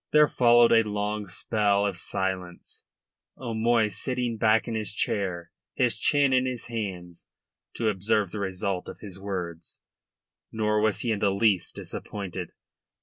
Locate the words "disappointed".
11.75-12.49